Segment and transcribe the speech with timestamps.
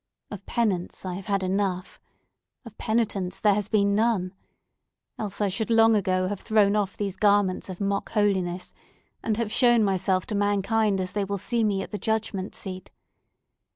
[0.31, 1.99] Of penance, I have had enough!
[2.65, 4.33] Of penitence, there has been none!
[5.19, 8.73] Else, I should long ago have thrown off these garments of mock holiness,
[9.21, 12.89] and have shown myself to mankind as they will see me at the judgment seat.